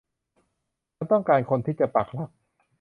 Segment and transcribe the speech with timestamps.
[0.97, 2.29] มันต้องการคนที่จะปักหลัก